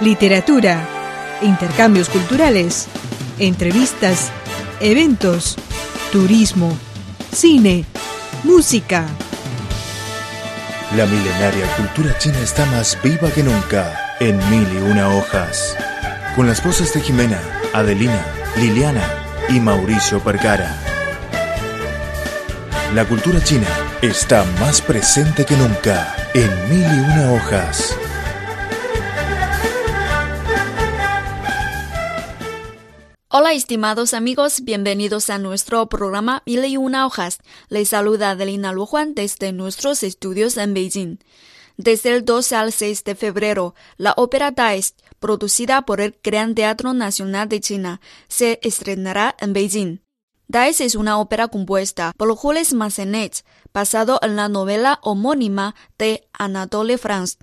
literatura, 0.00 0.86
intercambios 1.42 2.08
culturales, 2.08 2.86
entrevistas, 3.38 4.30
eventos, 4.80 5.56
turismo, 6.12 6.76
cine, 7.32 7.84
música. 8.44 9.06
La 10.96 11.04
milenaria 11.04 11.66
cultura 11.76 12.16
china 12.18 12.38
está 12.40 12.64
más 12.66 12.96
viva 13.02 13.30
que 13.30 13.42
nunca 13.42 14.16
en 14.20 14.36
mil 14.50 14.66
y 14.72 14.90
una 14.90 15.08
hojas. 15.16 15.76
Con 16.36 16.46
las 16.46 16.62
voces 16.64 16.94
de 16.94 17.00
Jimena, 17.00 17.40
Adelina, 17.74 18.24
Liliana 18.56 19.02
y 19.48 19.58
Mauricio 19.58 20.20
Percara. 20.20 20.76
La 22.94 23.04
cultura 23.04 23.42
china 23.42 23.66
está 24.00 24.44
más 24.60 24.80
presente 24.80 25.44
que 25.44 25.56
nunca 25.56 26.14
en 26.34 26.48
mil 26.70 26.86
y 26.86 27.00
una 27.00 27.32
hojas. 27.32 27.96
Hola 33.40 33.52
estimados 33.52 34.14
amigos, 34.14 34.64
bienvenidos 34.64 35.30
a 35.30 35.38
nuestro 35.38 35.88
programa 35.88 36.42
Mil 36.44 36.64
y 36.64 36.76
una 36.76 37.06
hojas. 37.06 37.38
Les 37.68 37.90
saluda 37.90 38.30
Adelina 38.30 38.72
Lujuan 38.72 39.14
desde 39.14 39.52
nuestros 39.52 40.02
estudios 40.02 40.56
en 40.56 40.74
Beijing. 40.74 41.18
Desde 41.76 42.16
el 42.16 42.24
2 42.24 42.50
al 42.50 42.72
6 42.72 43.04
de 43.04 43.14
febrero, 43.14 43.76
la 43.96 44.12
ópera 44.16 44.50
Daes, 44.50 44.96
producida 45.20 45.82
por 45.82 46.00
el 46.00 46.18
Gran 46.20 46.56
Teatro 46.56 46.94
Nacional 46.94 47.48
de 47.48 47.60
China, 47.60 48.00
se 48.26 48.58
estrenará 48.64 49.36
en 49.38 49.52
Beijing. 49.52 49.98
Daes 50.48 50.80
es 50.80 50.96
una 50.96 51.20
ópera 51.20 51.46
compuesta 51.46 52.12
por 52.16 52.34
Jules 52.34 52.74
Massenet, 52.74 53.44
basado 53.72 54.18
en 54.20 54.34
la 54.34 54.48
novela 54.48 54.98
homónima 55.02 55.76
de 55.96 56.26
Anatole 56.32 56.98
France. 56.98 57.36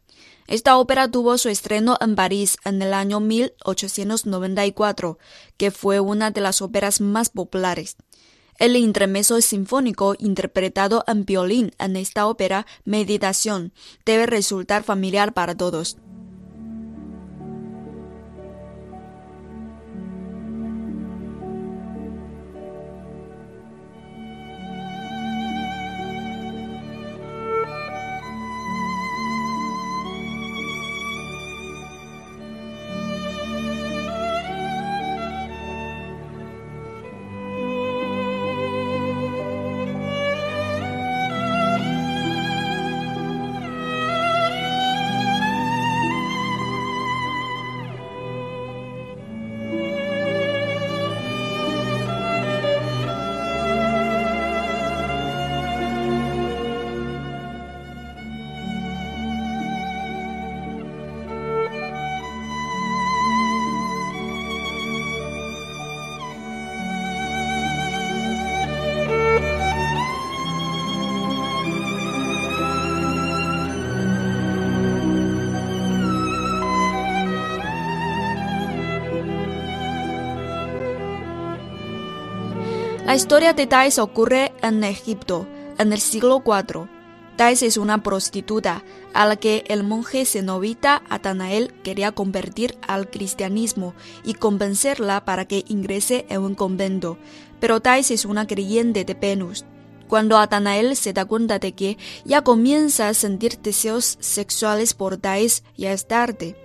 Esta 0.47 0.77
ópera 0.77 1.09
tuvo 1.09 1.37
su 1.37 1.49
estreno 1.49 1.97
en 1.99 2.15
París 2.15 2.57
en 2.65 2.81
el 2.81 2.93
año 2.93 3.19
1894, 3.19 5.17
que 5.57 5.71
fue 5.71 5.99
una 5.99 6.31
de 6.31 6.41
las 6.41 6.61
óperas 6.61 7.01
más 7.01 7.29
populares. 7.29 7.97
El 8.57 8.75
intermeso 8.77 9.41
sinfónico 9.41 10.15
interpretado 10.17 11.03
en 11.07 11.25
violín 11.25 11.71
en 11.77 11.97
esta 11.97 12.27
ópera 12.27 12.65
Meditación 12.85 13.73
debe 14.05 14.27
resultar 14.27 14.83
familiar 14.83 15.33
para 15.33 15.55
todos. 15.55 15.97
La 83.05 83.13
historia 83.13 83.53
de 83.53 83.67
Thais 83.67 83.99
ocurre 83.99 84.51
en 84.63 84.83
Egipto, 84.83 85.47
en 85.77 85.93
el 85.93 85.99
siglo 85.99 86.41
IV. 86.43 86.89
Thais 87.35 87.61
es 87.61 87.77
una 87.77 88.01
prostituta 88.01 88.83
a 89.13 89.27
la 89.27 89.35
que 89.35 89.63
el 89.67 89.83
monje 89.83 90.25
cenobita 90.25 91.03
Atanael 91.07 91.71
quería 91.83 92.13
convertir 92.13 92.75
al 92.87 93.11
cristianismo 93.11 93.93
y 94.23 94.33
convencerla 94.33 95.23
para 95.23 95.45
que 95.45 95.63
ingrese 95.67 96.25
en 96.29 96.41
un 96.41 96.55
convento. 96.55 97.19
Pero 97.59 97.79
Thais 97.79 98.09
es 98.09 98.25
una 98.25 98.47
creyente 98.47 99.05
de 99.05 99.13
Venus. 99.13 99.65
Cuando 100.07 100.39
Atanael 100.39 100.95
se 100.95 101.13
da 101.13 101.25
cuenta 101.25 101.59
de 101.59 101.73
que 101.73 101.99
ya 102.25 102.41
comienza 102.41 103.07
a 103.07 103.13
sentir 103.13 103.59
deseos 103.59 104.17
sexuales 104.19 104.95
por 104.95 105.17
Thais, 105.17 105.63
ya 105.77 105.93
es 105.93 106.07
tarde. 106.07 106.55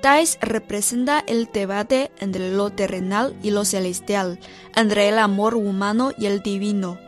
Thais 0.00 0.38
representa 0.40 1.24
el 1.26 1.48
debate 1.52 2.12
entre 2.20 2.52
lo 2.52 2.70
terrenal 2.70 3.34
y 3.42 3.50
lo 3.50 3.64
celestial, 3.64 4.38
entre 4.76 5.08
el 5.08 5.18
amor 5.18 5.54
humano 5.56 6.12
y 6.16 6.26
el 6.26 6.40
divino, 6.40 6.98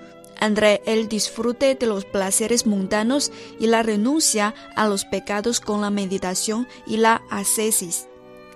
entre 0.41 0.83
el 0.87 1.09
disfrute 1.09 1.77
de 1.77 1.87
los 1.87 2.05
placeres 2.05 2.67
mundanos 2.67 3.31
y 3.61 3.69
la 3.69 3.85
renuncia 3.85 4.55
a 4.75 4.89
los 4.89 5.05
pecados 5.05 5.61
con 5.61 5.81
la 5.81 5.91
meditación 5.91 6.67
y 6.87 6.97
la 6.97 7.23
ascesis. 7.31 8.09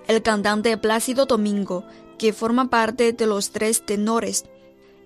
El 0.09 0.21
cantante 0.23 0.77
Plácido 0.79 1.27
Domingo, 1.27 1.85
que 2.19 2.33
forma 2.33 2.71
parte 2.71 3.13
de 3.13 3.27
los 3.27 3.51
tres 3.51 3.87
tenores, 3.87 4.47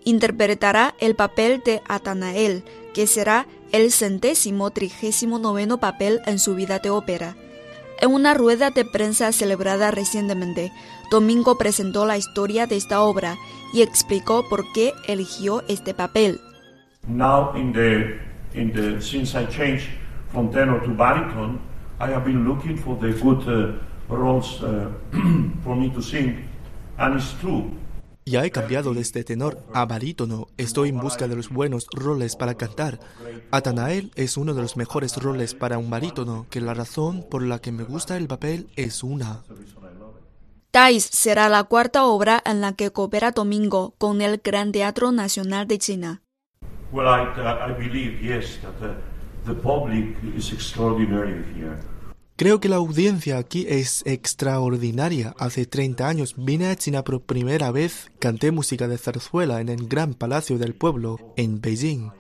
interpretará 0.04 0.94
el 1.00 1.14
papel 1.14 1.62
de 1.64 1.82
Atanael, 1.86 2.64
que 2.94 3.06
será 3.06 3.46
el 3.72 3.92
centésimo 3.92 4.70
trigésimo 4.70 5.38
noveno 5.38 5.78
papel 5.78 6.22
en 6.24 6.38
su 6.38 6.54
vida 6.54 6.78
de 6.78 6.88
ópera. 6.90 7.36
En 8.00 8.12
una 8.12 8.32
rueda 8.32 8.70
de 8.70 8.84
prensa 8.84 9.32
celebrada 9.32 9.90
recientemente, 9.90 10.70
Domingo 11.10 11.58
presentó 11.58 12.06
la 12.06 12.16
historia 12.16 12.66
de 12.66 12.76
esta 12.76 13.00
obra 13.00 13.34
y 13.72 13.82
explicó 13.82 14.48
por 14.48 14.70
qué 14.72 14.92
eligió 15.08 15.64
este 15.68 15.94
papel. 15.94 16.40
Now, 17.08 17.56
in 17.56 17.72
the, 17.72 18.20
in 18.54 18.72
the, 18.72 19.00
since 19.02 19.36
I 19.36 19.46
changed 19.46 19.88
from 20.30 20.50
tenor 20.52 20.80
to 20.84 20.90
baritone, 20.90 21.58
I 21.98 22.12
have 22.12 22.24
been 22.24 22.46
looking 22.46 22.76
for 22.76 22.96
the 23.00 23.12
good 23.20 23.42
uh, 23.48 24.14
roles 24.14 24.62
uh, 24.62 24.92
for 25.64 25.74
me 25.74 25.90
to 25.90 26.00
sing, 26.00 26.44
and 26.98 27.16
it's 27.16 27.34
true. 27.40 27.68
Ya 28.28 28.44
he 28.44 28.50
cambiado 28.50 28.92
desde 28.92 29.24
tenor 29.24 29.58
a 29.72 29.86
barítono. 29.86 30.48
Estoy 30.58 30.90
en 30.90 31.00
busca 31.00 31.26
de 31.28 31.34
los 31.34 31.48
buenos 31.48 31.86
roles 31.92 32.36
para 32.36 32.56
cantar. 32.56 33.00
Atanael 33.50 34.12
es 34.16 34.36
uno 34.36 34.52
de 34.52 34.60
los 34.60 34.76
mejores 34.76 35.16
roles 35.16 35.54
para 35.54 35.78
un 35.78 35.88
barítono, 35.88 36.46
que 36.50 36.60
la 36.60 36.74
razón 36.74 37.24
por 37.30 37.42
la 37.42 37.58
que 37.58 37.72
me 37.72 37.84
gusta 37.84 38.18
el 38.18 38.28
papel 38.28 38.68
es 38.76 39.02
una. 39.02 39.44
Thais 40.70 41.04
será 41.04 41.48
la 41.48 41.64
cuarta 41.64 42.04
obra 42.04 42.42
en 42.44 42.60
la 42.60 42.74
que 42.74 42.90
coopera 42.90 43.30
Domingo 43.30 43.94
con 43.96 44.20
el 44.20 44.42
Gran 44.44 44.72
Teatro 44.72 45.10
Nacional 45.10 45.66
de 45.66 45.78
China. 45.78 46.22
Well, 46.92 47.06
I, 47.06 47.70
I 47.70 47.72
believe, 47.72 48.20
yes, 48.22 48.58
that 48.60 48.78
the, 48.78 48.92
the 49.46 49.58
public 49.58 50.14
is 50.36 50.52
extraordinary 50.52 51.42
here. 51.54 51.78
Creo 52.38 52.60
que 52.60 52.68
la 52.68 52.76
audiencia 52.76 53.36
aquí 53.36 53.66
es 53.68 54.04
extraordinaria. 54.06 55.34
Hace 55.40 55.66
30 55.66 56.06
años 56.06 56.34
vine 56.36 56.68
a 56.68 56.76
China 56.76 57.02
por 57.02 57.20
primera 57.20 57.72
vez, 57.72 58.12
canté 58.20 58.52
música 58.52 58.86
de 58.86 58.96
zarzuela 58.96 59.60
en 59.60 59.68
el 59.68 59.88
Gran 59.88 60.14
Palacio 60.14 60.56
del 60.56 60.72
Pueblo, 60.72 61.18
en 61.36 61.60
Beijing. 61.60 62.12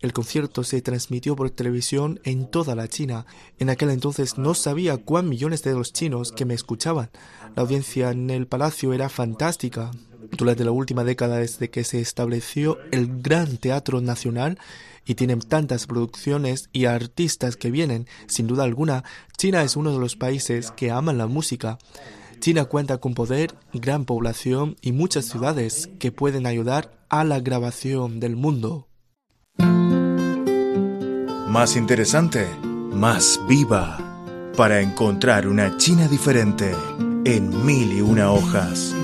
El 0.00 0.12
concierto 0.12 0.62
se 0.62 0.80
transmitió 0.80 1.34
por 1.34 1.50
televisión 1.50 2.20
en 2.22 2.48
toda 2.48 2.76
la 2.76 2.86
China. 2.86 3.26
En 3.58 3.68
aquel 3.68 3.90
entonces 3.90 4.38
no 4.38 4.54
sabía 4.54 4.96
cuán 4.96 5.28
millones 5.28 5.64
de 5.64 5.72
los 5.72 5.92
chinos 5.92 6.30
que 6.30 6.44
me 6.44 6.54
escuchaban. 6.54 7.10
La 7.56 7.62
audiencia 7.62 8.12
en 8.12 8.30
el 8.30 8.46
palacio 8.46 8.92
era 8.92 9.08
fantástica. 9.08 9.90
Durante 10.30 10.64
la 10.64 10.70
última 10.70 11.02
década 11.02 11.38
desde 11.38 11.70
que 11.70 11.82
se 11.82 12.00
estableció 12.00 12.78
el 12.92 13.22
Gran 13.22 13.56
Teatro 13.56 14.00
Nacional 14.00 14.58
y 15.04 15.16
tienen 15.16 15.40
tantas 15.40 15.86
producciones 15.86 16.68
y 16.72 16.84
artistas 16.84 17.56
que 17.56 17.72
vienen, 17.72 18.06
sin 18.28 18.46
duda 18.46 18.62
alguna, 18.62 19.02
China 19.36 19.62
es 19.62 19.74
uno 19.74 19.92
de 19.92 19.98
los 19.98 20.16
países 20.16 20.70
que 20.70 20.92
aman 20.92 21.18
la 21.18 21.26
música. 21.26 21.78
China 22.38 22.66
cuenta 22.66 22.98
con 22.98 23.14
poder, 23.14 23.54
gran 23.72 24.04
población 24.04 24.76
y 24.80 24.92
muchas 24.92 25.24
ciudades 25.24 25.88
que 25.98 26.12
pueden 26.12 26.46
ayudar 26.46 26.92
a 27.08 27.24
la 27.24 27.40
grabación 27.40 28.20
del 28.20 28.36
mundo. 28.36 28.87
Más 31.58 31.74
interesante, 31.74 32.48
más 32.62 33.40
viva, 33.48 33.98
para 34.56 34.80
encontrar 34.80 35.48
una 35.48 35.76
China 35.76 36.06
diferente 36.06 36.72
en 37.24 37.66
mil 37.66 37.92
y 37.94 38.00
una 38.00 38.30
hojas. 38.30 38.94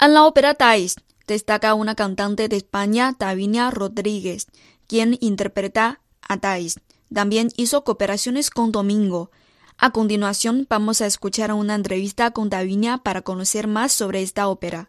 En 0.00 0.14
la 0.14 0.24
ópera 0.24 0.54
Thais 0.54 0.96
destaca 1.26 1.74
una 1.74 1.94
cantante 1.94 2.48
de 2.48 2.56
España, 2.56 3.12
Tavinia 3.18 3.70
Rodríguez, 3.70 4.46
quien 4.86 5.18
interpreta 5.20 6.00
a 6.22 6.38
Thais. 6.38 6.80
También 7.12 7.50
hizo 7.58 7.84
cooperaciones 7.84 8.48
con 8.48 8.72
Domingo. 8.72 9.30
A 9.76 9.90
continuación, 9.90 10.66
vamos 10.70 11.02
a 11.02 11.06
escuchar 11.06 11.52
una 11.52 11.74
entrevista 11.74 12.30
con 12.30 12.48
Davinia 12.48 12.96
para 12.96 13.20
conocer 13.20 13.66
más 13.66 13.92
sobre 13.92 14.22
esta 14.22 14.48
ópera. 14.48 14.88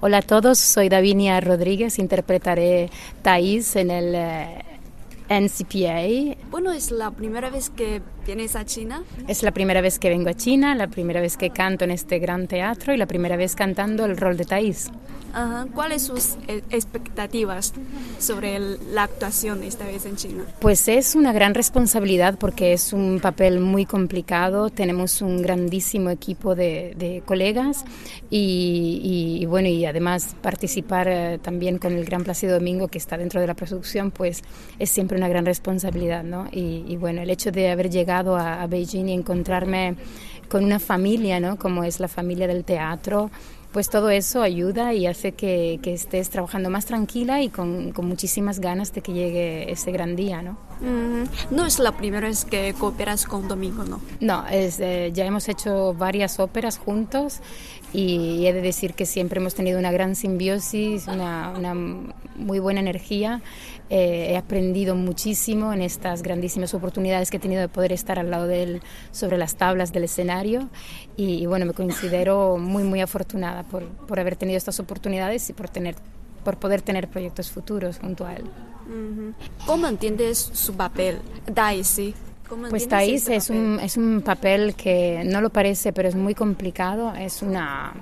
Hola 0.00 0.18
a 0.18 0.22
todos, 0.22 0.58
soy 0.58 0.88
Davinia 0.88 1.40
Rodríguez, 1.40 1.98
interpretaré 1.98 2.90
Thais 3.22 3.76
en 3.76 3.90
el 3.90 4.14
eh, 4.14 4.64
NCPA. 5.28 6.36
Bueno, 6.50 6.72
es 6.72 6.90
la 6.90 7.10
primera 7.10 7.50
vez 7.50 7.70
que 7.70 8.02
vienes 8.26 8.56
a 8.56 8.64
China. 8.64 9.04
Es 9.28 9.42
la 9.42 9.52
primera 9.52 9.80
vez 9.80 9.98
que 9.98 10.08
vengo 10.08 10.28
a 10.28 10.34
China, 10.34 10.74
la 10.74 10.88
primera 10.88 11.20
vez 11.20 11.36
que 11.36 11.50
canto 11.50 11.84
en 11.84 11.92
este 11.92 12.18
gran 12.18 12.48
teatro 12.48 12.92
y 12.92 12.96
la 12.96 13.06
primera 13.06 13.36
vez 13.36 13.54
cantando 13.54 14.04
el 14.04 14.16
rol 14.16 14.36
de 14.36 14.44
Thais. 14.44 14.90
¿Cuáles 15.74 16.02
sus 16.02 16.36
eh, 16.48 16.62
expectativas 16.70 17.74
sobre 18.18 18.58
la 18.58 19.02
actuación 19.02 19.62
esta 19.64 19.84
vez 19.84 20.06
en 20.06 20.16
China? 20.16 20.44
Pues 20.60 20.88
es 20.88 21.14
una 21.14 21.34
gran 21.34 21.52
responsabilidad 21.52 22.38
porque 22.38 22.72
es 22.72 22.94
un 22.94 23.20
papel 23.20 23.60
muy 23.60 23.84
complicado. 23.84 24.70
Tenemos 24.70 25.20
un 25.20 25.42
grandísimo 25.42 26.08
equipo 26.08 26.54
de, 26.54 27.22
colegas 27.26 27.84
y, 28.30 29.44
bueno, 29.46 29.68
y 29.68 29.84
además 29.84 30.34
participar 30.40 31.06
eh, 31.08 31.38
también 31.42 31.76
con 31.76 31.92
el 31.92 32.06
Gran 32.06 32.24
Plácido 32.24 32.54
Domingo 32.54 32.88
que 32.88 32.96
está 32.96 33.18
dentro 33.18 33.38
de 33.40 33.46
la 33.46 33.54
producción, 33.54 34.10
pues 34.10 34.42
es 34.78 34.88
siempre 34.88 35.18
una 35.18 35.28
gran 35.28 35.44
responsabilidad, 35.44 36.24
¿no? 36.24 36.48
Y, 36.50 36.96
bueno, 36.96 37.20
el 37.20 37.28
hecho 37.28 37.52
de 37.52 37.70
haber 37.70 37.90
llegado 37.90 38.15
a, 38.36 38.62
a 38.62 38.66
Beijing 38.66 39.08
y 39.08 39.12
encontrarme 39.12 39.96
con 40.48 40.64
una 40.64 40.78
familia, 40.78 41.40
¿no? 41.40 41.56
Como 41.56 41.84
es 41.84 42.00
la 42.00 42.08
familia 42.08 42.46
del 42.46 42.64
teatro, 42.64 43.30
pues 43.76 43.90
todo 43.90 44.08
eso 44.08 44.40
ayuda 44.40 44.94
y 44.94 45.06
hace 45.06 45.32
que, 45.32 45.78
estés 45.84 46.30
trabajando 46.30 46.70
más 46.70 46.86
tranquila 46.86 47.42
y 47.42 47.50
con, 47.50 47.92
muchísimas 47.98 48.58
ganas 48.58 48.94
de 48.94 49.02
que 49.02 49.12
llegue 49.12 49.70
ese 49.70 49.92
gran 49.92 50.16
día, 50.16 50.40
¿no? 50.40 50.56
No 51.50 51.66
es 51.66 51.78
la 51.78 51.92
primera 51.92 52.26
vez 52.26 52.46
que 52.46 52.72
cooperas 52.72 53.26
con 53.26 53.48
Domingo, 53.48 53.84
¿no? 53.84 54.00
No, 54.18 54.46
es, 54.48 54.80
eh, 54.80 55.10
ya 55.12 55.26
hemos 55.26 55.46
hecho 55.50 55.92
varias 55.92 56.40
óperas 56.40 56.78
juntos 56.78 57.40
y 57.92 58.46
he 58.46 58.54
de 58.54 58.62
decir 58.62 58.94
que 58.94 59.04
siempre 59.04 59.40
hemos 59.40 59.54
tenido 59.54 59.78
una 59.78 59.92
gran 59.92 60.16
simbiosis, 60.16 61.06
una, 61.06 61.52
una 61.54 61.74
muy 61.74 62.58
buena 62.58 62.80
energía 62.80 63.42
eh, 63.88 64.32
he 64.32 64.36
aprendido 64.36 64.96
muchísimo 64.96 65.72
en 65.72 65.80
estas 65.80 66.22
grandísimas 66.22 66.74
oportunidades 66.74 67.30
que 67.30 67.36
he 67.36 67.40
tenido 67.40 67.60
de 67.60 67.68
poder 67.68 67.92
estar 67.92 68.18
al 68.18 68.32
lado 68.32 68.48
de 68.48 68.64
él 68.64 68.82
sobre 69.12 69.38
las 69.38 69.54
tablas 69.54 69.92
del 69.92 70.04
escenario 70.04 70.68
y, 71.16 71.46
bueno, 71.46 71.66
me 71.66 71.72
considero 71.72 72.58
muy, 72.58 72.82
muy 72.82 73.00
afortunada 73.00 73.62
por, 73.70 73.84
por, 73.84 74.20
haber 74.20 74.36
tenido 74.36 74.56
estas 74.56 74.80
oportunidades 74.80 75.48
y 75.50 75.52
por, 75.52 75.68
tener, 75.68 75.94
por 76.44 76.56
poder 76.56 76.82
tener 76.82 77.08
proyectos 77.08 77.50
futuros 77.50 77.98
junto 77.98 78.26
a 78.26 78.34
él. 78.34 78.44
¿Cómo 79.66 79.86
entiendes 79.86 80.38
su 80.38 80.74
papel, 80.74 81.18
Daisy? 81.46 82.14
Pues 82.70 82.86
Thais 82.86 83.28
es 83.28 83.50
un, 83.50 83.80
es 83.80 83.96
un 83.96 84.22
papel 84.22 84.74
que 84.76 85.22
no 85.24 85.40
lo 85.40 85.50
parece, 85.50 85.92
pero 85.92 86.08
es 86.08 86.14
muy 86.14 86.34
complicado. 86.34 87.12
Es 87.14 87.42
una 87.42 87.92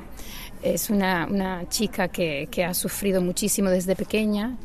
es 0.63 0.89
una, 0.89 1.27
una 1.31 1.69
chica 1.69 2.09
que, 2.09 2.49
que, 2.51 2.65
ha 2.65 2.73
sufrido 2.73 3.21
muchísimo 3.21 3.69
desde 3.69 3.95
pequeña 3.95 4.57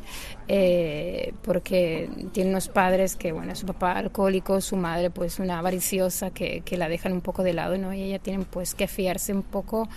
eh, 0.52 1.32
porque 1.42 2.10
tiene 2.32 2.50
unos 2.50 2.68
padres 2.68 3.14
que, 3.14 3.30
bueno, 3.30 3.54
su 3.54 3.66
papá 3.66 3.92
alcohólico, 3.92 4.60
su 4.60 4.74
madre 4.74 5.08
pues 5.08 5.38
una 5.38 5.60
avariciosa 5.60 6.30
que, 6.30 6.62
que 6.62 6.76
la 6.76 6.88
dejan 6.88 7.12
un 7.12 7.20
poco 7.20 7.44
de 7.44 7.52
lado, 7.52 7.78
¿no? 7.78 7.94
Y 7.94 8.02
ella 8.02 8.18
tiene 8.18 8.44
pues 8.50 8.74
que 8.74 8.88
fiarse 8.88 9.32
un 9.32 9.44
poco 9.44 9.88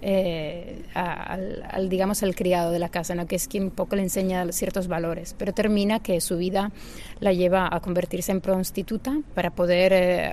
eh, 0.00 0.84
al, 0.94 1.88
digamos, 1.88 2.22
al 2.22 2.36
criado 2.36 2.70
de 2.70 2.78
la 2.78 2.88
casa, 2.88 3.16
¿no? 3.16 3.26
que 3.26 3.34
es 3.34 3.48
quien 3.48 3.64
un 3.64 3.70
poco 3.70 3.96
le 3.96 4.02
enseña 4.02 4.50
ciertos 4.52 4.86
valores, 4.86 5.34
pero 5.36 5.52
termina 5.52 6.00
que 6.00 6.20
su 6.20 6.36
vida 6.36 6.70
la 7.18 7.32
lleva 7.32 7.68
a 7.70 7.80
convertirse 7.80 8.30
en 8.30 8.40
prostituta 8.40 9.20
para 9.34 9.50
poder 9.50 9.92
eh, 9.92 10.32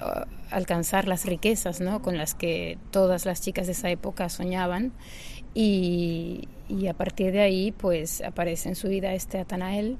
alcanzar 0.51 1.07
las 1.07 1.25
riquezas 1.25 1.81
¿no? 1.81 2.03
con 2.03 2.17
las 2.17 2.35
que 2.35 2.77
todas 2.91 3.25
las 3.25 3.41
chicas 3.41 3.65
de 3.65 3.71
esa 3.71 3.89
época 3.89 4.29
soñaban. 4.29 4.93
Y, 5.55 6.47
y 6.69 6.87
a 6.87 6.93
partir 6.93 7.31
de 7.31 7.41
ahí, 7.41 7.71
pues 7.71 8.21
aparece 8.21 8.69
en 8.69 8.75
su 8.75 8.87
vida 8.87 9.13
este 9.13 9.39
Atanael, 9.39 9.97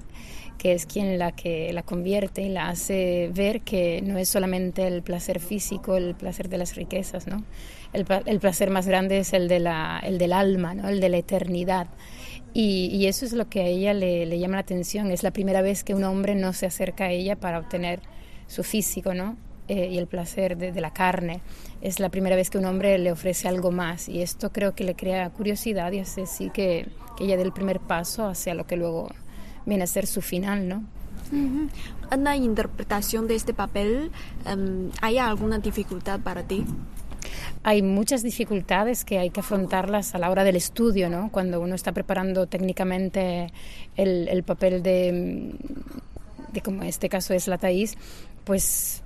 que 0.59 0.73
es 0.73 0.85
quien 0.85 1.17
la 1.17 1.31
que 1.31 1.73
la 1.73 1.81
convierte 1.81 2.43
y 2.43 2.49
la 2.49 2.69
hace 2.69 3.31
ver 3.33 3.61
que 3.61 4.01
no 4.03 4.17
es 4.17 4.29
solamente 4.29 4.85
el 4.85 5.01
placer 5.01 5.39
físico, 5.39 5.97
el 5.97 6.13
placer 6.13 6.49
de 6.49 6.57
las 6.57 6.75
riquezas, 6.75 7.25
¿no? 7.25 7.43
el, 7.95 8.39
placer 8.39 8.69
más 8.69 8.87
grande 8.87 9.19
es 9.19 9.33
el, 9.33 9.47
de 9.47 9.59
la, 9.59 10.01
el 10.03 10.17
del 10.17 10.33
alma, 10.33 10.73
¿no? 10.73 10.89
el 10.89 10.99
de 10.99 11.09
la 11.09 11.17
eternidad. 11.17 11.87
Y, 12.53 13.05
eso 13.07 13.25
es 13.25 13.33
lo 13.33 13.49
que 13.49 13.61
a 13.61 13.65
ella 13.65 13.93
le, 13.93 14.39
llama 14.39 14.55
la 14.55 14.61
atención. 14.61 15.11
Es 15.11 15.23
la 15.23 15.31
primera 15.31 15.61
vez 15.61 15.83
que 15.83 15.93
un 15.93 16.05
hombre 16.05 16.35
no 16.35 16.53
se 16.53 16.65
acerca 16.65 17.05
a 17.05 17.11
ella 17.11 17.35
para 17.35 17.59
obtener 17.59 17.99
su 18.47 18.63
físico 18.63 19.13
¿no? 19.13 19.35
Eh, 19.67 19.89
y 19.91 19.97
el 19.97 20.05
placer 20.05 20.57
de, 20.57 20.79
la 20.79 20.91
carne. 20.91 21.41
Es 21.81 21.99
la 21.99 22.09
primera 22.09 22.35
vez 22.35 22.51
que 22.51 22.59
un 22.59 22.65
hombre 22.65 22.99
le 22.99 23.11
ofrece 23.11 23.47
algo 23.47 23.71
más. 23.71 24.07
Y 24.07 24.21
esto 24.21 24.51
creo 24.51 24.75
que 24.75 24.83
le 24.83 24.95
crea 24.95 25.29
curiosidad 25.31 25.91
y 25.91 25.99
hace 25.99 26.27
sí 26.27 26.51
que, 26.51 26.87
que 27.17 27.23
ella 27.23 27.35
dé 27.35 27.41
el 27.41 27.51
primer 27.51 27.79
paso 27.79 28.27
hacia 28.27 28.53
lo 28.53 28.67
que 28.67 28.77
luego 28.77 29.09
viene 29.65 29.83
a 29.83 29.87
ser 29.87 30.05
su 30.05 30.21
final. 30.21 30.67
¿no? 30.67 30.83
En 31.31 32.23
la 32.23 32.35
interpretación 32.35 33.27
de 33.27 33.33
este 33.33 33.55
papel, 33.55 34.11
em, 34.45 34.91
¿hay 35.01 35.17
alguna 35.17 35.57
dificultad 35.57 36.19
para 36.19 36.43
ti? 36.43 36.63
hay 37.63 37.81
muchas 37.81 38.21
dificultades 38.21 39.03
que 39.03 39.17
hay 39.17 39.31
que 39.31 39.39
afrontarlas 39.39 40.13
a 40.13 40.19
la 40.19 40.29
hora 40.29 40.43
del 40.43 40.55
estudio, 40.55 41.09
¿no? 41.09 41.31
Cuando 41.31 41.59
uno 41.59 41.73
está 41.73 41.91
preparando 41.91 42.45
técnicamente 42.45 43.51
el, 43.95 44.27
el 44.27 44.43
papel 44.43 44.83
de, 44.83 45.55
de, 46.53 46.61
como 46.61 46.83
en 46.83 46.89
este 46.89 47.09
caso 47.09 47.33
es 47.33 47.47
la 47.47 47.57
Thais, 47.57 47.97
pues 48.43 49.03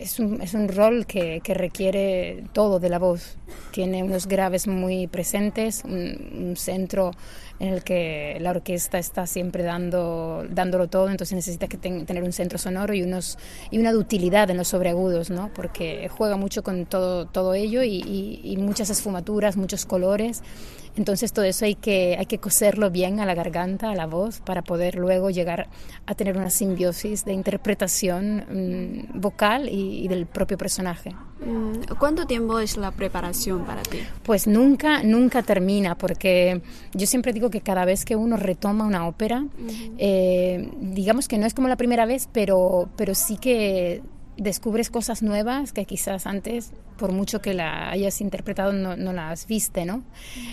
es 0.00 0.18
un, 0.18 0.40
es 0.42 0.54
un 0.54 0.68
rol 0.68 1.06
que, 1.06 1.40
que, 1.42 1.54
requiere 1.54 2.44
todo 2.52 2.78
de 2.80 2.88
la 2.88 2.98
voz. 2.98 3.36
Tiene 3.72 4.02
unos 4.02 4.26
graves 4.26 4.66
muy 4.66 5.06
presentes, 5.06 5.84
un, 5.84 6.54
centro 6.56 7.12
en 7.60 7.68
el 7.68 7.84
que 7.84 8.38
la 8.40 8.50
orquesta 8.50 8.98
está 8.98 9.26
siempre 9.26 9.62
dando, 9.62 10.44
dándolo 10.50 10.88
todo, 10.88 11.10
entonces 11.10 11.34
necesita 11.34 11.66
que 11.66 11.76
tener 11.76 12.22
un 12.22 12.32
centro 12.32 12.58
sonoro 12.58 12.94
y, 12.94 13.02
unos, 13.02 13.38
y 13.70 13.78
una 13.78 13.92
dutilidad 13.92 14.50
en 14.50 14.56
los 14.56 14.68
sobreagudos, 14.68 15.30
¿no? 15.30 15.50
porque 15.54 16.08
juega 16.08 16.36
mucho 16.36 16.62
con 16.62 16.86
todo, 16.86 17.26
todo 17.26 17.54
ello 17.54 17.82
y, 17.82 18.40
y 18.42 18.56
muchas 18.56 18.90
esfumaturas, 18.90 19.56
muchos 19.56 19.86
colores. 19.86 20.42
Entonces 20.98 21.32
todo 21.32 21.44
eso 21.44 21.64
hay 21.64 21.76
que, 21.76 22.16
hay 22.18 22.26
que 22.26 22.38
coserlo 22.38 22.90
bien 22.90 23.20
a 23.20 23.24
la 23.24 23.36
garganta, 23.36 23.92
a 23.92 23.94
la 23.94 24.06
voz, 24.06 24.40
para 24.40 24.62
poder 24.62 24.96
luego 24.96 25.30
llegar 25.30 25.68
a 26.06 26.14
tener 26.16 26.36
una 26.36 26.50
simbiosis 26.50 27.24
de 27.24 27.32
interpretación 27.34 29.06
mm, 29.14 29.20
vocal 29.20 29.68
y, 29.70 30.08
del 30.08 30.26
propio 30.26 30.58
personaje. 30.58 31.14
Mm, 31.46 31.94
¿Cuánto 32.00 32.26
tiempo 32.26 32.58
es 32.58 32.76
la 32.76 32.90
preparación 32.90 33.64
para 33.64 33.82
ti? 33.84 33.98
Pues 34.24 34.48
nunca, 34.48 35.04
nunca 35.04 35.44
termina, 35.44 35.96
porque 35.96 36.62
yo 36.92 37.06
siempre 37.06 37.32
digo 37.32 37.48
que 37.48 37.60
cada 37.60 37.84
vez 37.84 38.04
que 38.04 38.16
uno 38.16 38.36
retoma 38.36 38.84
una 38.84 39.06
ópera, 39.06 39.46
eh, 39.98 40.68
digamos 40.80 41.28
que 41.28 41.38
no 41.38 41.46
es 41.46 41.54
como 41.54 41.68
la 41.68 41.76
primera 41.76 42.06
vez, 42.06 42.28
pero, 42.32 42.88
pero 42.96 43.14
sí 43.14 43.36
que 43.36 44.02
descubres 44.38 44.88
cosas 44.88 45.22
nuevas 45.22 45.72
que 45.72 45.84
quizás 45.84 46.26
antes, 46.26 46.72
por 46.96 47.12
mucho 47.12 47.40
que 47.40 47.54
la 47.54 47.90
hayas 47.90 48.20
interpretado, 48.20 48.72
no, 48.72 48.96
no 48.96 49.12
las 49.12 49.46
viste, 49.46 49.84
¿no? 49.84 50.04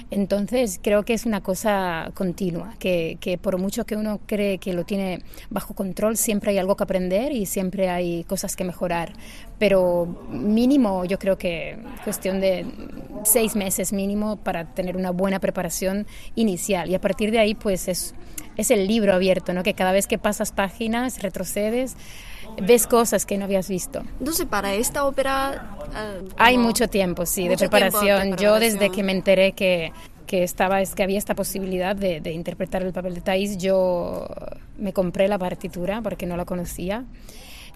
Entonces 0.09 0.79
creo 0.81 1.03
que 1.03 1.13
es 1.13 1.25
una 1.25 1.41
cosa 1.41 2.11
continua, 2.15 2.73
que, 2.79 3.17
que, 3.21 3.37
por 3.37 3.57
mucho 3.59 3.85
que 3.85 3.95
uno 3.95 4.19
cree 4.25 4.57
que 4.57 4.73
lo 4.73 4.85
tiene 4.85 5.19
bajo 5.49 5.75
control, 5.75 6.17
siempre 6.17 6.51
hay 6.51 6.57
algo 6.57 6.75
que 6.75 6.83
aprender 6.83 7.31
y 7.31 7.45
siempre 7.45 7.89
hay 7.89 8.23
cosas 8.23 8.55
que 8.55 8.63
mejorar. 8.63 9.13
Pero 9.59 10.27
mínimo, 10.29 11.05
yo 11.05 11.19
creo 11.19 11.37
que 11.37 11.77
cuestión 12.03 12.41
de 12.41 12.65
seis 13.23 13.55
meses 13.55 13.93
mínimo 13.93 14.37
para 14.37 14.65
tener 14.73 14.97
una 14.97 15.11
buena 15.11 15.39
preparación 15.39 16.07
inicial. 16.35 16.89
Y 16.89 16.95
a 16.95 17.01
partir 17.01 17.31
de 17.31 17.39
ahí, 17.39 17.53
pues 17.53 17.87
es, 17.87 18.15
es 18.57 18.71
el 18.71 18.87
libro 18.87 19.13
abierto, 19.13 19.53
¿no? 19.53 19.61
Que 19.61 19.75
cada 19.75 19.91
vez 19.91 20.07
que 20.07 20.17
pasas 20.17 20.51
páginas, 20.51 21.21
retrocedes, 21.21 21.95
ves 22.61 22.87
cosas 22.87 23.25
que 23.25 23.37
no 23.37 23.45
habías 23.45 23.69
visto. 23.69 24.03
Entonces, 24.19 24.45
para 24.45 24.73
esta 24.73 25.05
ópera... 25.05 25.77
Uh, 25.87 26.27
Hay 26.37 26.57
mucho 26.57 26.87
tiempo, 26.87 27.25
sí, 27.25 27.47
de 27.47 27.57
preparación. 27.57 28.37
Yo 28.37 28.59
desde 28.59 28.89
que 28.89 29.03
me 29.03 29.11
enteré 29.11 29.53
que, 29.53 29.91
que, 30.27 30.43
estaba, 30.43 30.81
es 30.81 30.95
que 30.95 31.03
había 31.03 31.17
esta 31.17 31.35
posibilidad 31.35 31.95
de, 31.95 32.21
de 32.21 32.31
interpretar 32.31 32.81
el 32.83 32.93
papel 32.93 33.15
de 33.15 33.21
Thais, 33.21 33.57
yo 33.57 34.27
me 34.77 34.93
compré 34.93 35.27
la 35.27 35.37
partitura 35.37 36.01
porque 36.01 36.25
no 36.25 36.37
la 36.37 36.45
conocía 36.45 37.05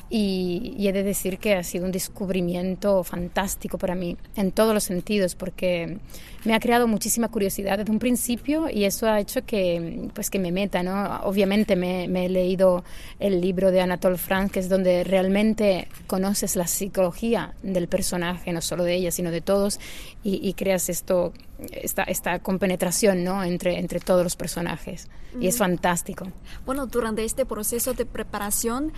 y, 0.09 0.87
he 0.87 0.91
de 0.91 1.03
decir 1.03 1.37
que 1.37 1.53
ha 1.53 1.63
sido 1.63 1.85
un 1.85 1.91
descubrimiento 1.91 3.03
fantástico 3.03 3.77
para 3.77 3.93
mí 3.93 4.17
en 4.35 4.51
todos 4.51 4.73
los 4.73 4.83
sentidos 4.83 5.35
porque 5.35 5.99
me 6.45 6.55
ha 6.55 6.59
creado 6.59 6.87
muchísima 6.87 7.27
curiosidad 7.27 7.77
desde 7.77 7.91
un 7.91 7.99
principio 7.99 8.69
y 8.71 8.85
eso 8.85 9.07
ha 9.07 9.19
hecho 9.19 9.45
que, 9.45 10.09
pues, 10.15 10.31
que 10.31 10.39
me 10.39 10.51
meta. 10.51 10.81
¿no? 10.81 11.19
Obviamente 11.23 11.75
me, 11.75 12.05
he 12.05 12.29
leído 12.29 12.83
el 13.19 13.39
libro 13.39 13.69
de 13.71 13.81
Anatole 13.81 14.17
France, 14.17 14.53
que 14.53 14.59
es 14.61 14.69
donde 14.69 15.03
realmente 15.03 15.87
conoces 16.07 16.55
la 16.55 16.65
psicología 16.65 17.53
del 17.61 17.87
personaje, 17.87 18.51
no 18.51 18.61
solo 18.61 18.85
de 18.85 18.95
ella, 18.95 19.11
sino 19.11 19.29
de 19.29 19.41
todos, 19.41 19.79
y, 20.23 20.53
creas 20.53 20.89
esto, 20.89 21.33
esta, 21.71 22.03
esta 22.03 22.39
compenetración 22.39 23.23
¿no? 23.23 23.43
entre, 23.43 23.77
entre 23.77 23.99
todos 23.99 24.23
los 24.23 24.35
personajes. 24.35 25.07
Y 25.39 25.47
es 25.47 25.57
fantástico. 25.57 26.27
Bueno, 26.65 26.87
durante 26.87 27.23
este 27.23 27.45
proceso 27.45 27.93
de 27.93 28.05
preparación, 28.05 28.91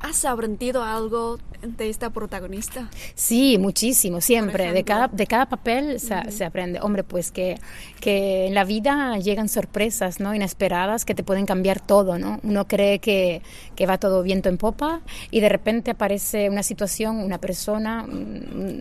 ¿Has 0.00 0.24
aprendido 0.24 0.84
algo 0.84 1.38
de 1.60 1.88
esta 1.88 2.10
protagonista? 2.10 2.88
Sí, 3.16 3.58
muchísimo, 3.58 4.20
siempre. 4.20 4.72
De 4.72 4.84
cada, 4.84 5.08
de 5.08 5.26
cada 5.26 5.46
papel 5.46 5.98
se, 5.98 6.44
aprende. 6.44 6.78
Hombre, 6.80 7.02
pues 7.02 7.32
que, 7.32 7.58
que 8.00 8.46
en 8.46 8.54
la 8.54 8.64
vida 8.64 9.18
llegan 9.18 9.48
sorpresas 9.48 10.20
¿no? 10.20 10.34
inesperadas 10.34 11.04
que 11.04 11.16
te 11.16 11.24
pueden 11.24 11.46
cambiar 11.46 11.80
todo. 11.80 12.16
¿no? 12.16 12.38
Uno 12.44 12.68
cree 12.68 13.00
que, 13.00 13.42
que 13.74 13.86
va 13.86 13.98
todo 13.98 14.22
viento 14.22 14.48
en 14.48 14.56
popa 14.56 15.00
y 15.32 15.40
de 15.40 15.48
repente 15.48 15.90
aparece 15.90 16.48
una 16.48 16.62
situación, 16.62 17.16
una 17.16 17.38
persona, 17.38 18.06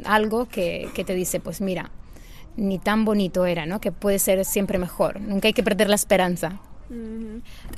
algo 0.06 0.48
que, 0.48 0.90
que 0.94 1.04
te 1.04 1.16
dice, 1.16 1.40
pues 1.40 1.62
mira, 1.62 1.90
ni 2.58 2.78
tan 2.78 3.06
bonito 3.06 3.48
era, 3.48 3.66
¿no? 3.66 3.82
que 3.82 3.92
puede 3.92 4.20
ser 4.20 4.46
siempre 4.46 4.78
mejor. 4.78 5.20
Nunca 5.20 5.48
hay 5.48 5.54
que 5.54 5.64
perder 5.64 5.90
la 5.90 5.96
esperanza. 5.96 6.60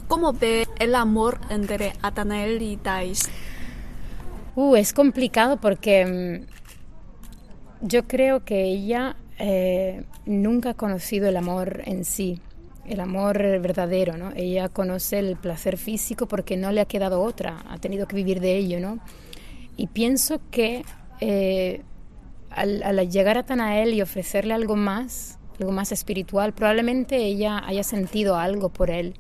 ¿Cómo 0.08 0.34
ve 0.34 0.68
el 0.80 0.96
amor 0.96 1.40
entre 1.50 1.94
Atanael 2.02 2.62
y 2.62 2.78
Thais? 2.78 3.30
Uh, 4.56 4.76
es 4.76 4.94
complicado 4.94 5.58
porque 5.58 6.06
mm, 6.06 7.88
yo 7.88 8.08
creo 8.08 8.44
que 8.44 8.64
ella 8.64 9.16
eh, 9.40 10.04
nunca 10.26 10.72
ha 10.72 10.74
conocido 10.74 11.30
el 11.30 11.38
amor 11.38 11.82
en 11.86 12.06
sí, 12.06 12.42
el 12.86 13.00
amor 13.00 13.38
verdadero, 13.38 14.18
¿no? 14.18 14.32
Ella 14.36 14.70
conoce 14.70 15.20
el 15.20 15.38
placer 15.38 15.78
físico 15.78 16.28
porque 16.28 16.58
no 16.58 16.72
le 16.72 16.82
ha 16.82 16.86
quedado 16.86 17.22
otra, 17.22 17.64
ha 17.70 17.78
tenido 17.78 18.08
que 18.08 18.16
vivir 18.16 18.42
de 18.42 18.58
ello, 18.58 18.80
¿no? 18.80 19.00
Y 19.78 19.88
pienso 19.88 20.42
que 20.52 20.84
eh, 21.22 21.82
al, 22.52 23.10
llegar 23.10 23.38
a 23.38 23.46
Tanael 23.46 23.94
y 23.94 24.02
ofrecerle 24.02 24.54
algo 24.54 24.76
más, 24.76 25.39
algo 25.60 25.72
más 25.72 25.92
espiritual, 25.92 26.54
probablemente 26.54 27.18
ella 27.18 27.62
haya 27.66 27.84
sentido 27.84 28.38
algo 28.38 28.70
por 28.70 28.90
él. 28.90 29.16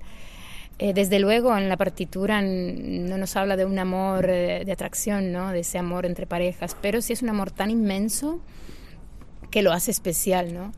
Eh, 0.81 0.93
desde 0.93 1.19
luego 1.19 1.57
en 1.57 1.67
la 1.67 1.75
partitura 1.75 2.41
no 2.41 3.17
nos 3.17 3.35
habla 3.35 3.57
de 3.57 3.65
un 3.65 3.77
amor 3.79 4.29
eh, 4.29 4.63
de 4.65 4.71
atracción, 4.71 5.33
¿no? 5.33 5.51
de 5.51 5.59
ese 5.59 5.77
amor 5.77 6.05
entre 6.05 6.25
parejas, 6.25 6.77
pero 6.81 7.01
sí 7.01 7.11
es 7.11 7.21
un 7.21 7.29
amor 7.29 7.51
tan 7.51 7.69
inmenso 7.69 8.39
que 9.51 9.61
lo 9.61 9.73
hace 9.73 9.91
especial, 9.91 10.53
¿no? 10.53 10.71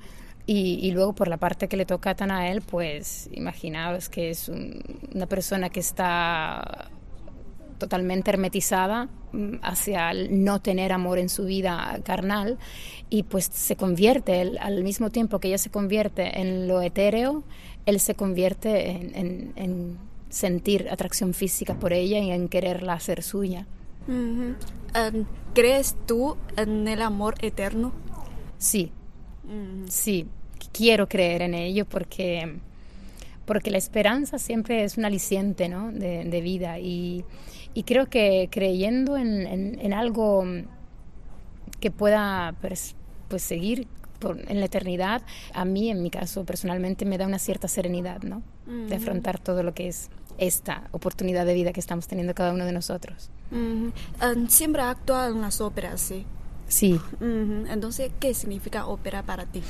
Y, 0.48 0.92
luego 0.92 1.14
por 1.14 1.30
la 1.30 1.38
parte 1.38 1.70
que 1.70 1.78
le 1.78 1.86
toca 1.86 2.10
a 2.10 2.16
Tanael, 2.16 2.62
pues 2.62 3.30
imaginaos 3.32 4.10
que 4.10 4.32
es 4.32 4.50
una 4.50 5.26
persona 5.26 5.70
que 5.70 5.80
está 5.80 6.90
totalmente 7.82 8.30
hermetizada 8.30 9.10
mm, 9.32 9.56
hacia 9.64 10.12
el 10.12 10.44
no 10.44 10.62
tener 10.62 10.94
amor 10.94 11.18
en 11.18 11.30
su 11.30 11.46
vida 11.46 12.00
carnal 12.06 12.60
y 13.10 13.24
pues 13.24 13.46
se 13.52 13.76
convierte, 13.76 14.56
al 14.60 14.84
mismo 14.84 15.10
tiempo 15.10 15.40
que 15.40 15.48
ella 15.48 15.58
se 15.58 15.72
convierte 15.72 16.40
en 16.40 16.68
lo 16.68 16.82
etéreo, 16.84 17.44
él 17.88 18.00
se 18.00 18.14
convierte 18.14 18.92
en, 18.92 19.98
sentir 20.30 20.88
atracción 20.90 21.34
física 21.34 21.78
por 21.78 21.92
ella 21.92 22.20
y 22.20 22.32
en 22.32 22.48
quererla 22.48 22.94
hacer 22.94 23.22
suya. 23.22 23.66
Em, 24.08 24.56
¿Crees 25.54 25.98
tú 26.06 26.38
en 26.56 26.88
el 26.88 27.02
amor 27.02 27.36
eterno? 27.42 27.92
Sí, 28.58 28.94
sí, 29.90 30.28
quiero 30.72 31.10
creer 31.10 31.42
en 31.42 31.54
ello 31.54 31.86
porque, 31.86 32.60
porque 33.52 33.70
la 33.70 33.78
esperanza 33.78 34.40
siempre 34.40 34.86
es 34.86 34.98
un 34.98 35.04
aliciente 35.04 35.68
¿no? 35.68 35.92
de 35.92 36.42
vida 36.42 36.80
y, 36.80 37.26
y 37.74 37.84
creo 37.84 38.08
que 38.08 38.48
creyendo 38.50 39.18
en, 39.18 39.94
algo 39.94 40.46
que 41.82 41.92
pueda 41.92 42.56
pues, 42.62 42.96
pues 43.28 43.44
seguir 43.44 43.90
en 44.48 44.62
la 44.62 44.68
eternidad, 44.68 45.22
a 45.54 45.66
mí, 45.66 45.90
en 45.90 46.02
mi 46.02 46.10
caso, 46.10 46.46
personalmente, 46.46 47.04
me 47.04 47.18
da 47.18 47.26
una 47.26 47.40
cierta 47.40 47.68
serenidad, 47.68 48.22
¿no? 48.22 48.42
De 48.88 48.96
afrontar 48.96 49.38
todo 49.38 49.64
lo 49.64 49.74
que 49.74 49.90
es 49.90 50.12
esta 50.38 50.88
oportunidad 50.92 51.46
de 51.46 51.54
vida 51.54 51.74
que 51.74 51.82
estamos 51.82 52.08
teniendo 52.08 52.34
cada 52.34 52.54
uno 52.54 52.66
de 52.66 52.72
nosotros. 52.72 53.32
Siempre 54.48 54.82
ha 54.82 54.92
actuado 54.92 55.34
en 55.36 55.42
las 55.42 55.60
óperas, 55.60 56.00
¿sí? 56.00 56.26
Sí. 56.68 57.02
Entonces, 57.20 58.12
¿qué 58.22 58.34
significa 58.34 58.86
ópera 58.86 59.24
para 59.24 59.46
ti? 59.46 59.62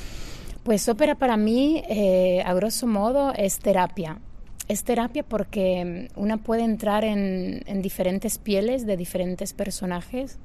Pues 0.62 0.88
ópera 0.88 1.16
para 1.16 1.36
mí, 1.36 1.82
eh, 1.88 2.42
a 2.44 2.54
grosso 2.54 2.86
modo, 2.86 3.32
es 3.34 3.58
terapia 3.58 4.20
es 4.68 4.84
terapia 4.84 5.22
porque 5.22 6.08
mm, 6.16 6.20
una 6.20 6.38
puede 6.38 6.64
entrar 6.64 7.04
en, 7.04 7.62
diferentes 7.82 8.38
pieles 8.38 8.86
de 8.86 8.96
diferentes 8.96 9.52
personajes 9.52 10.38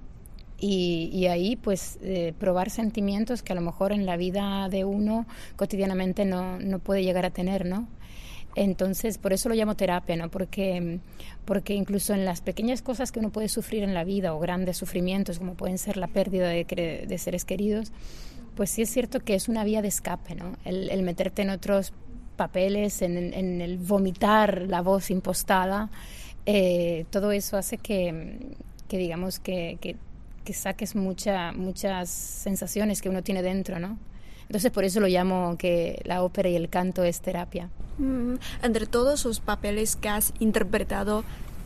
y, 0.59 1.27
ahí 1.27 1.55
pues 1.55 1.99
eh, 2.01 2.33
probar 2.39 2.71
sentimientos 2.71 3.43
que 3.43 3.53
a 3.53 3.55
lo 3.55 3.61
mejor 3.61 3.91
en 3.91 4.07
la 4.07 4.17
vida 4.17 4.69
de 4.69 4.85
uno 4.85 5.27
cotidianamente 5.55 6.25
no, 6.25 6.57
puede 6.79 7.03
llegar 7.03 7.25
a 7.25 7.29
tener, 7.29 7.65
¿no? 7.65 7.87
Entonces, 8.55 9.19
por 9.19 9.33
eso 9.33 9.49
lo 9.49 9.55
llamo 9.55 9.75
terapia, 9.75 10.15
¿no? 10.15 10.31
Porque, 10.31 10.81
mm, 10.81 10.99
porque 11.45 11.75
incluso 11.75 12.15
en 12.15 12.25
las 12.25 12.41
pequeñas 12.41 12.81
cosas 12.81 13.11
que 13.11 13.19
uno 13.19 13.29
puede 13.29 13.49
sufrir 13.49 13.83
en 13.83 13.93
la 13.93 14.03
vida 14.03 14.33
o 14.33 14.39
grandes 14.39 14.77
sufrimientos, 14.77 15.37
como 15.37 15.53
pueden 15.53 15.77
ser 15.77 15.95
la 15.95 16.07
pérdida 16.07 16.49
de 16.49 17.17
seres 17.19 17.45
queridos, 17.45 17.91
pues 18.57 18.71
sí 18.71 18.81
es 18.81 18.89
cierto 18.89 19.19
que 19.19 19.35
es 19.35 19.47
una 19.47 19.63
vía 19.63 19.83
de 19.83 19.87
escape, 19.87 20.33
¿no? 20.33 20.57
El, 20.65 21.03
meterte 21.03 21.43
en 21.43 21.51
otros 21.51 21.93
papeles, 22.35 23.03
en, 23.03 23.61
el 23.61 23.77
vomitar 23.77 24.63
la 24.63 24.81
voz 24.81 25.11
impostada, 25.11 25.91
eh, 26.47 27.05
todo 27.11 27.31
eso 27.31 27.55
hace 27.55 27.77
que, 27.77 28.55
digamos, 28.89 29.39
que, 29.39 29.77
que, 29.79 29.95
saques 30.53 30.95
mucha, 30.95 31.51
muchas 31.51 32.09
sensaciones 32.09 33.01
que 33.01 33.09
uno 33.09 33.21
tiene 33.21 33.43
dentro, 33.43 33.79
¿no? 33.79 33.99
Entonces 34.43 34.71
por 34.71 34.85
eso 34.85 35.01
lo 35.01 35.07
llamo 35.07 35.57
que 35.57 36.01
la 36.05 36.23
ópera 36.23 36.47
y 36.47 36.55
el 36.55 36.69
canto 36.69 37.03
es 37.03 37.19
terapia. 37.19 37.69
Mm, 37.97 38.35
entre 38.63 38.87
todos 38.87 39.25
los 39.25 39.41
papeles 39.41 39.97
que 39.97 40.07
has 40.07 40.33
interpretado, 40.39 41.25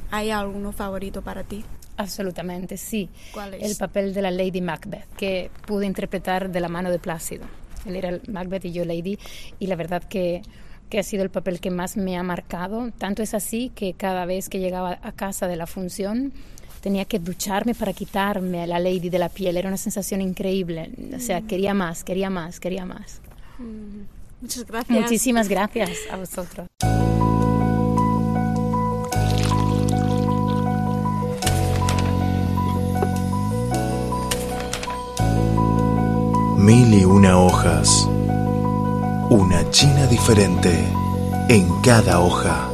¿hay 0.10 0.32
alguno 0.32 0.72
favorito 0.72 1.22
para 1.22 1.44
ti? 1.44 1.64
Absolutamente, 2.02 2.78
sí. 2.78 3.10
¿Cuál 3.34 3.54
es? 3.56 3.64
El 3.64 3.78
papel 3.78 4.14
de 4.14 4.22
la 4.22 4.32
Lady 4.32 4.62
Macbeth, 4.62 5.08
que 5.16 5.52
pude 5.66 5.86
interpretar 5.86 6.52
de 6.52 6.60
la 6.60 6.70
mano 6.70 6.92
de 6.92 7.00
Plácido. 7.00 7.46
Él 7.86 7.96
era 7.96 8.20
Macbeth 8.28 8.66
y 8.66 8.72
yo 8.72 8.86
Lady, 8.86 9.18
y 9.60 9.68
la 9.68 9.76
verdad 9.76 10.04
que, 10.04 10.42
que 10.90 11.00
ha 11.00 11.04
sido 11.04 11.24
el 11.24 11.30
papel 11.30 11.60
que 11.60 11.72
más 11.72 11.98
me 11.98 12.18
ha 12.18 12.24
marcado. 12.24 12.92
Tanto 12.98 13.24
es 13.24 13.34
así 13.34 13.72
que 13.74 13.94
cada 13.94 14.26
vez 14.26 14.50
que 14.50 14.60
llegaba 14.60 15.00
a 15.02 15.12
casa 15.12 15.48
de 15.48 15.56
la 15.56 15.68
función 15.68 16.34
tenía 16.82 17.06
que 17.06 17.20
ducharme 17.20 17.76
para 17.76 17.94
quitarme 17.94 18.64
a 18.64 18.68
la 18.68 18.80
Lady 18.80 19.10
de 19.10 19.20
la 19.20 19.30
piel. 19.30 19.58
Era 19.58 19.68
una 19.68 19.78
sensación 19.78 20.22
increíble. 20.22 20.92
O 21.16 21.20
sea, 21.20 21.42
mm. 21.42 21.48
quería 21.48 21.74
más, 21.74 22.04
quería 22.04 22.30
más, 22.30 22.60
quería 22.60 22.86
más. 22.86 23.22
Mm. 23.60 24.02
Muchas 24.42 24.66
gracias. 24.66 25.00
Muchísimas 25.00 25.48
gracias 25.48 25.92
a 26.12 26.18
vosotros. 26.18 26.68
Mil 36.62 36.94
y 36.94 37.04
una 37.04 37.40
hojas. 37.40 38.08
Una 39.32 39.68
China 39.72 40.06
diferente 40.06 40.72
en 41.50 41.68
cada 41.82 42.20
hoja. 42.20 42.70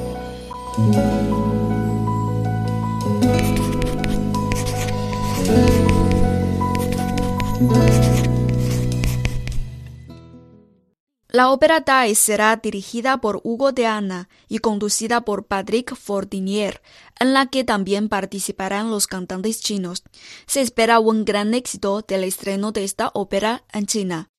La 11.37 11.51
ópera 11.51 11.81
Tai 11.81 12.15
será 12.15 12.55
dirigida 12.55 13.21
por 13.21 13.41
Hugo 13.43 13.71
de 13.71 13.85
Ana 13.85 14.27
y 14.47 14.57
conducida 14.57 15.21
por 15.21 15.45
Patrick 15.45 15.93
Fordinier, 15.95 16.81
en 17.19 17.31
la 17.33 17.45
que 17.45 17.63
también 17.63 18.09
participarán 18.09 18.89
los 18.89 19.05
cantantes 19.05 19.61
chinos. 19.61 20.01
Se 20.47 20.61
espera 20.61 20.99
un 20.99 21.25
gran 21.25 21.53
éxito 21.53 22.01
del 22.01 22.23
estreno 22.23 22.71
de 22.71 22.85
esta 22.85 23.11
ópera 23.13 23.65
en 23.71 23.85
China. 23.85 24.31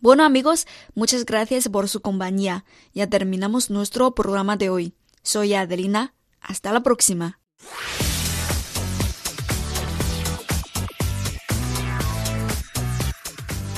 Bueno 0.00 0.22
amigos, 0.24 0.66
muchas 0.94 1.24
gracias 1.24 1.70
por 1.70 1.88
su 1.88 2.02
compañía. 2.02 2.66
Ya 2.92 3.06
terminamos 3.06 3.70
nuestro 3.70 4.14
programa 4.14 4.58
de 4.58 4.68
hoy. 4.68 4.94
Soy 5.22 5.54
Adelina. 5.54 6.12
Hasta 6.42 6.74
la 6.74 6.82
próxima. 6.82 7.40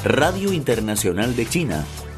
Radio 0.02 0.52
Internacional 0.52 1.36
de 1.36 1.48
China 1.48 1.86